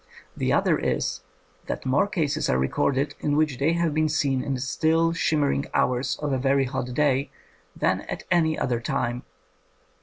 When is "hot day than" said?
6.65-8.01